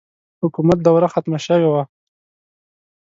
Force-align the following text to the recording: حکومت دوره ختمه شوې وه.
حکومت 0.41 0.77
دوره 0.87 1.07
ختمه 1.13 1.39
شوې 1.45 1.67
وه. 1.73 1.83